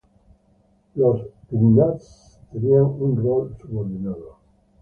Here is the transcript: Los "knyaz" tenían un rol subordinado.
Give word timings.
Los 0.95 1.21
"knyaz" 1.51 2.41
tenían 2.51 2.85
un 2.85 3.23
rol 3.23 3.55
subordinado. 3.59 4.39